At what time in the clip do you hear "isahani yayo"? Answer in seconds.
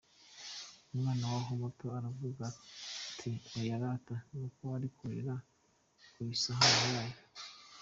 6.35-7.17